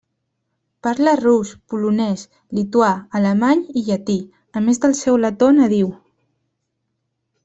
[0.85, 2.23] Parla rus, polonès,
[2.59, 4.15] lituà, alemany i llatí,
[4.61, 5.93] a més del seu letó nadiu.